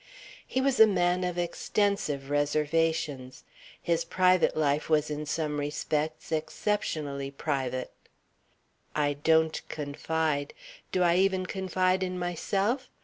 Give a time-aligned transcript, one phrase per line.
[0.47, 3.43] He was a man of extensive reservations.
[3.79, 7.91] His private life was in some respects exceptionally private.
[8.95, 10.55] "I don't confide....
[10.91, 12.89] Do I even confide in myself?